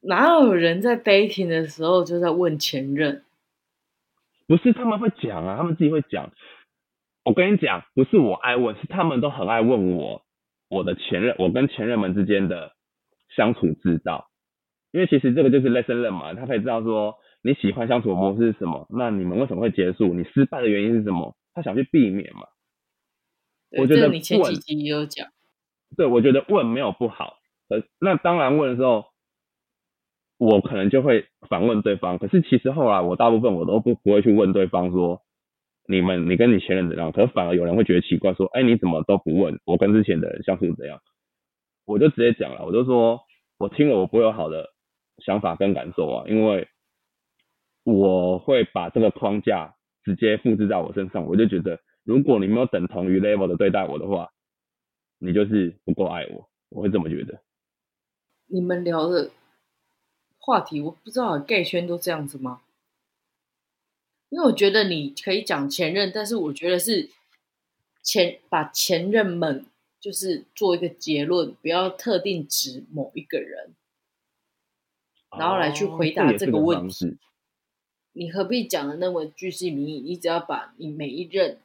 [0.00, 3.24] 哪有人在 dating 的时候就在问前任？
[4.46, 6.32] 不是他们会讲啊，他们自己会讲。
[7.24, 10.22] 我跟你讲，不是我爱问，是他们都很爱问我
[10.68, 12.74] 我的前任，我跟前任们之间的
[13.36, 14.28] 相处之道。
[14.92, 20.12] 因为其实这个就是 lesson learn 嘛，他可以知道说你喜欢相处的模式是什么，那你们为什么会结束？
[20.12, 21.34] 你失败的原因是什么？
[21.54, 22.42] 他想去避免嘛。
[23.78, 25.28] 我觉得你前问几集也有讲。
[25.96, 29.06] 对，我觉得问没有不好，呃，那当然问的时候，
[30.38, 32.18] 我可能就会反问对方。
[32.18, 35.22] 可是其实后来我大部分我都不不会去问对方说，
[35.86, 37.12] 你们你跟你前任怎样？
[37.12, 41.00] 可是反而有人会觉得奇怪，说，哎，你怎么都不问我跟之前的人相处怎样？
[41.84, 43.20] 我就直接讲了，我就说
[43.58, 44.70] 我听了我不会有好的
[45.18, 46.68] 想法跟感受啊，因为
[47.84, 54.32] 我会把这个框架直接复制在我身上，我就觉得如果你没有等同于 level 的对待我的话，
[55.18, 57.40] 你就是不够爱我，我会这么觉得。
[58.46, 59.30] 你们聊的
[60.38, 62.60] 话题，我不知道 gay 圈都这样子吗？
[64.28, 67.10] 因为我觉得你可以讲前任，但是我觉得是
[68.02, 69.66] 前把前任们
[70.02, 73.70] 就是做一个结论，不要特定指某一个人，
[75.38, 77.16] 然后来去回答这个问题。
[78.12, 80.00] 你何必讲的那么巨细靡遗？
[80.00, 81.58] 你只要把你每一任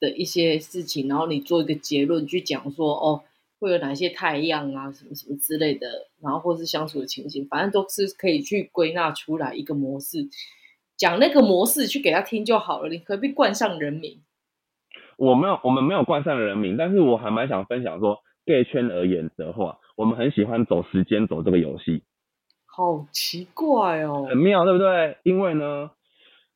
[0.00, 3.22] 的一些事情，然后你做一个结论，去讲说哦，
[3.60, 10.28] 会有哪些太阳啊，什么什么之类的，然后或是相处的情形，反正都是可以去归纳出来一个模式，
[10.96, 12.88] 讲那个模式去给他听就好了。
[12.88, 14.20] 你何必冠上人名？
[15.16, 22.02] 我没有，我们没有冠上人名，但是我还蛮想分享说，gay 圈而言的话，我们很喜欢走时间走这个游戏，
[22.66, 25.16] 好奇怪哦很，妙，对不对？
[25.22, 25.90] 因为呢，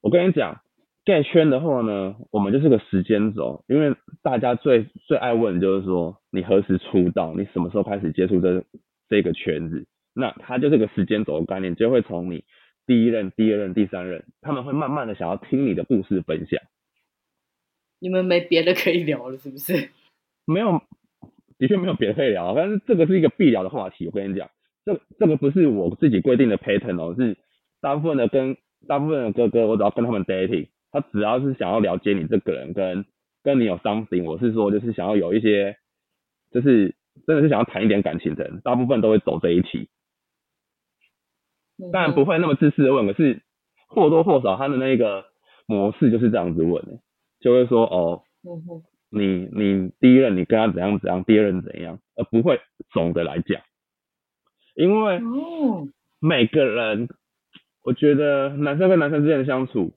[0.03, 0.61] 我跟你讲
[1.07, 8.63] ，gay 圈的话呢，我们就是个时间轴，因为大家最最爱问的就是说，你何时出道，你什么时候开始接触这
[9.09, 12.45] 这个圈子，那它就是个时间轴的概念，就会从你
[12.87, 16.61] 第一任、第二任、第三任，他们会慢慢的想要听你的故事分享。
[18.01, 19.91] 你们没别的可以聊了是不是？
[20.47, 20.83] 没有，
[21.59, 24.07] 的确没有别的可以聊，但是这个是一个必聊的话题。
[24.07, 24.51] 我跟你讲，
[24.85, 27.37] 这这个不是我自己规定的 pattern 哦，是
[27.81, 28.57] 大部分的跟
[28.89, 33.05] 大部分的哥哥，我只要跟他们 dating，他只要是想要了解你这个人，跟
[33.43, 35.77] 跟你有 something，我是说就是想要有一些，
[36.51, 36.95] 就是
[37.27, 39.89] 真的是想要谈一点感情的人，大部分都会走这一题。
[41.93, 43.43] 当然不会那么自私的问，可是
[43.89, 45.25] 或多或少他的那个
[45.67, 47.01] 模式就是这样子问的，
[47.41, 52.61] 就会说哦，嗯，你你第一任你跟他怎样怎样，第二任怎样，而不会
[52.93, 53.61] 总的来讲，
[54.75, 55.89] 因为哦，
[56.21, 57.09] 每个人，
[57.83, 59.95] 我觉得男生跟男生之间的相处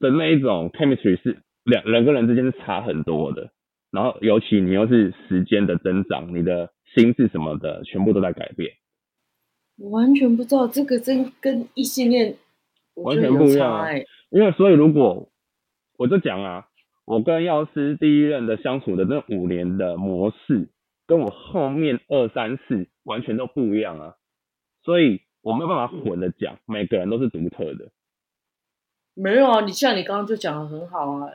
[0.00, 3.50] 的那一种 chemistry 是两人跟人之间是差很多的，
[3.90, 8.72] 然后尤其你又是时间的增长，你的心智什么的全部都在改变，
[9.78, 12.36] 我完全不知道这个真跟异性恋
[12.94, 13.86] 完全不一样
[14.30, 15.28] 因为所以如果
[15.98, 16.66] 我就讲啊，
[17.04, 20.68] 我跟药师第一任的相处的那五年的模式，
[21.06, 24.14] 跟我后面二三四完全都不一样啊，
[24.82, 27.90] 所以我没有办法混着讲，每个人都是独特的。
[29.14, 31.30] 没有啊，你像你刚刚就讲的很好啊，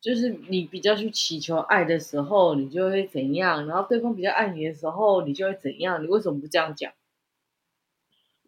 [0.00, 6.92] 就是你比较去祈求爱的时候，你就会怎样，然后对方比较爱你的时候，你就会怎样，你为什么不这样讲？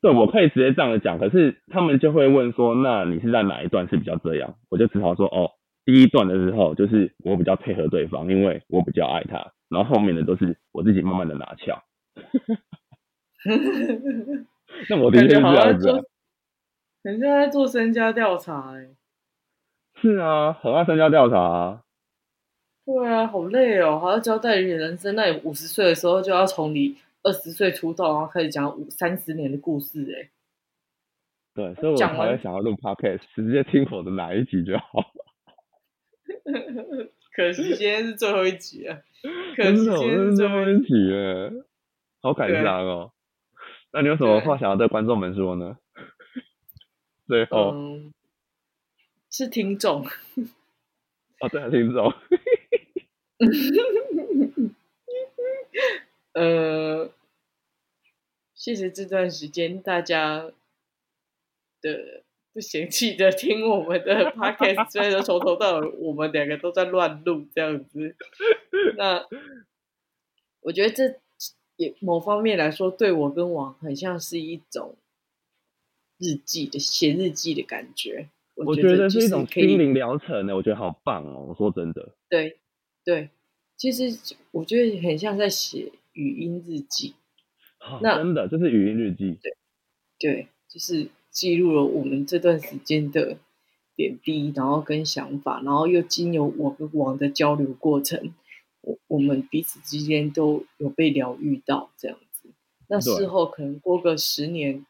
[0.01, 4.55] 对，我可以直接这样子讲，可是他们就会问说，那你是在哪一段是比较这样？
[4.71, 5.51] 我就只好说，哦，
[5.89, 11.83] 第一段的时候就是我比较配合对方，因为我比较爱他，然后后面的都是我自己慢慢的拿翘。
[14.91, 16.05] 那我的确是这感觉好像样子、啊做，，
[17.05, 18.91] 很像在做身家调查哎、
[19.95, 21.83] 是啊，很爱身家调查、啊。
[22.85, 25.17] 对啊，好累哦，还要交代你的人生。
[25.17, 30.29] 那你五十岁的时候就要从你二十岁出道，然后开始讲五三十年的故事哎、
[31.55, 35.03] 对，所以我讲完才会想要录 podcast，直接听我的哪一集就好。
[37.35, 39.03] 可惜今天是最后一集了，
[39.57, 40.71] 可惜今天是最后一集。
[40.71, 41.53] 后一集耶，
[42.21, 43.13] 好感对伤哦。
[43.93, 45.79] 那你有什么对话想要对观众们说呢？
[47.27, 48.13] 最后，嗯，
[49.31, 50.05] 是听众。
[51.41, 52.13] 哦，对啊，听众，
[56.33, 57.11] 呃，
[58.55, 60.51] 谢谢这段时间大家
[61.81, 62.25] 的
[62.59, 68.17] 不嫌弃的听我们的 podcast，虽然说从头到尾我们两个都在乱录这样子。
[68.99, 69.25] 那
[70.63, 71.21] 我觉得这
[71.77, 74.99] 也某方面来说，对我跟王很像是一种
[76.19, 78.29] 日记的写日记的感觉。
[78.57, 81.47] 我觉得是一种心灵疗程呢，我觉得好棒哦。
[81.49, 82.59] 我说真的，对
[83.05, 83.31] 对，
[83.77, 84.19] 其实
[84.51, 87.15] 我觉得很像在写语音日记。
[87.79, 89.39] 哦那真的就是语音日记。
[89.41, 89.57] 对
[90.19, 93.39] 对，就是记录了我们这段时间的
[93.95, 98.35] 点滴，然后跟想法，然后又经由我跟王的交流过程，
[98.81, 102.49] 我我们彼此之间都有被疗愈到这样子。
[102.89, 104.85] 那事后可能过个十年，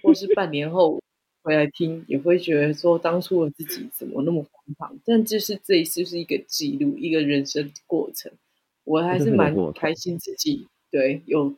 [0.00, 1.02] 或是半年后
[1.42, 4.96] 回来听，也会觉得说当初的自己怎么那么荒唐。
[5.04, 8.30] 但就是这一次是一个记录，一个人生过程，
[8.84, 11.56] 我还是蛮开心自己对有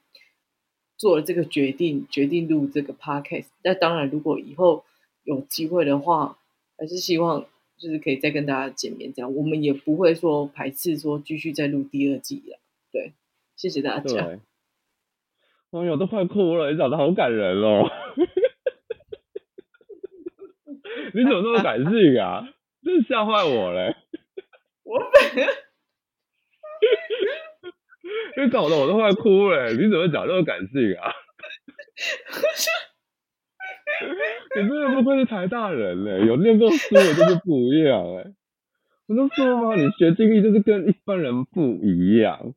[1.00, 3.46] 做了这个决定，决定录这个 podcast。
[3.64, 4.84] 那当然，如果以后
[5.24, 6.36] 有机会的话，
[6.76, 7.46] 还是希望
[7.78, 12.58] 就是可以再跟大家见面，这样我们也不会说排斥说继续再录第二季了。
[12.92, 13.14] 对，
[13.56, 14.26] 谢谢大家。
[14.26, 14.40] 对，
[15.70, 17.90] 网友都快哭了，你长得好感人哦。
[21.14, 22.46] 你怎么那么感性啊？
[22.84, 23.96] 真是吓坏我嘞！
[24.84, 25.46] 我本
[28.36, 31.10] 因为搞得我都快哭了，你怎么讲这么感性啊？
[34.56, 38.24] 你真的不愧是台大人嘞，有念过书的就是不一样哎。
[39.08, 42.54] 我就说嘛，你学经历就是跟一般人不一样。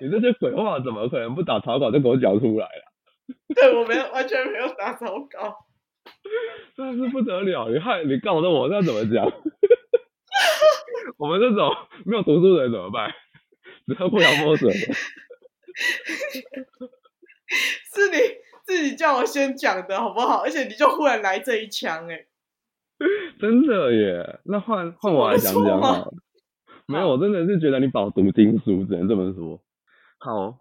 [0.00, 3.36] 你这些鬼话怎么可能不打草稿就给我讲出来了？
[3.54, 5.56] 对我没有完全没有打草稿。
[6.76, 7.68] 真的是不得了！
[7.68, 9.26] 你害你告诉我，那怎么讲？
[11.18, 13.12] 我们这种没有读书的人怎么办？
[13.86, 14.78] 只喝不了墨水的。
[17.94, 18.16] 是你
[18.64, 20.42] 自己叫我先讲的好不好？
[20.42, 22.26] 而且你就忽然来这一枪、哎，
[23.38, 26.14] 真的耶，那换换我来讲讲好了。
[26.86, 29.62] 没有，我真的是觉得你饱读经书，只能这么说。
[30.18, 30.58] 好，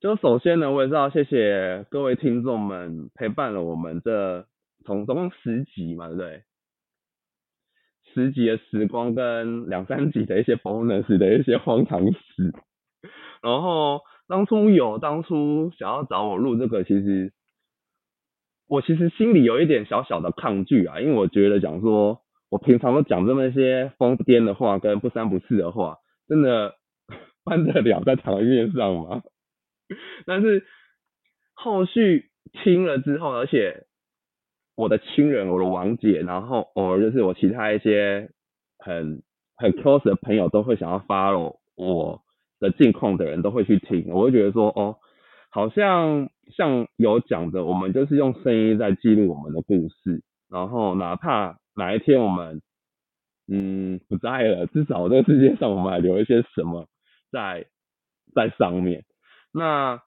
[0.00, 4.46] 就首先呢，我也是要谢谢各位听众们陪伴了我们这
[4.84, 6.44] 从总共十集嘛，对不对？
[8.14, 12.54] 十集的时光跟两三集的一些 bonus 的一些荒唐事。
[13.42, 17.32] 然后当初有当初想要找我录这个，其实
[18.68, 22.20] 我其实心里有一点小小的抗拒啊，因为我觉得讲说
[22.50, 26.74] 我平常都讲这么一些疯癫的话跟不三不四的话，真的
[27.44, 29.22] 办得了在台面上吗？
[30.26, 30.66] 但是
[31.54, 33.86] 后续听了之后，而且
[34.76, 38.30] 我的亲人、我的王姐，然后偶尔就是我其他一些
[38.78, 39.22] 很
[39.56, 42.22] 很 close 的朋友，都会想要 follow 我
[42.60, 44.96] 的近况的人都会去听，我会觉得说，哦，
[45.50, 52.60] 好像像有讲的，我们就是用声音在记录我们的故事，然后哪怕哪一天我们
[53.46, 56.86] 嗯不在了，至少这个世界上我们还留一些什么
[57.30, 57.66] 在
[58.34, 59.04] 在上面。
[59.52, 60.00] 那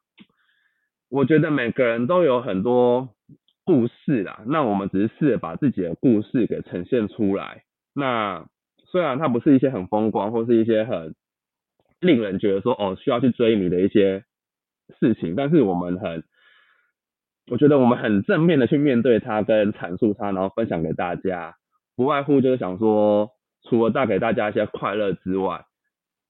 [1.09, 3.09] 我觉得每个人都有很多
[3.65, 7.63] 故事啦，那我们只是试着把自己的故事给呈现出来。
[7.93, 8.45] 那
[8.85, 11.15] 虽然它不是一些很风光，或是一些很
[12.01, 14.25] 令人觉得说哦需要去追你的一些
[14.99, 16.23] 事情，但是我们很，
[17.49, 21.55] 我觉得我们很正面的去面对它，跟阐述它，然后分享给大家，
[21.95, 23.29] 不外乎就是想说，
[23.63, 25.63] 除了带给大家一些快乐之外，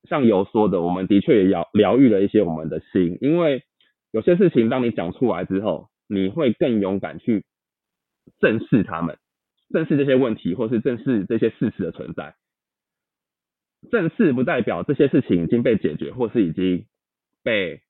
[0.09, 3.63] 像有说的，我们的确也疗疗愈了一些我们的心，因为
[4.11, 7.45] 有些事情当你讲出来之后，你会更勇敢去
[8.39, 9.17] 正视他们，
[9.73, 12.35] 正视这些问题，或是正视这些事实的存在。
[13.89, 16.85] 正视不代表这些事情已经被解决，或是已经
[17.43, 17.81] 被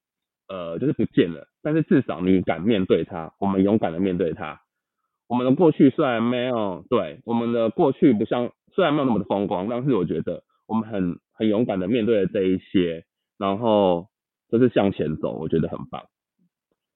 [0.47, 4.61] 呃就是不见了，但是至少你敢面对它，我们勇敢的面对它。
[5.27, 13.05] 我们的过去虽然没有对我们的过去不像虽然没有那么的风光，但是我觉得我们很很勇敢的面对了这一些，
[13.37, 14.07] 然后
[14.49, 16.03] 就是向前走，我觉得很棒。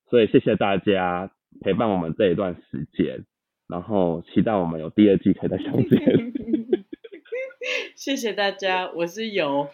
[0.10, 1.32] 所以谢谢大家
[1.62, 3.26] 陪伴我们这一段时间，
[3.68, 6.34] 然后期待我们有第二季可以再相见。
[7.96, 9.70] 谢谢大家，我是游，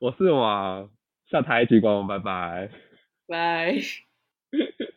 [0.00, 0.90] 我是王，
[1.30, 2.70] 下台鞠躬，拜拜。
[3.26, 3.78] 拜。